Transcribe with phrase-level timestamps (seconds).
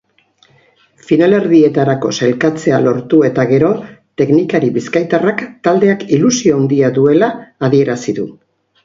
[1.09, 3.69] Finalerdietarako sailkatzea lortu eta gero
[4.23, 7.31] teknikari bizkaitarrak taldeak ilusio handia duela
[7.69, 8.27] adierazi du.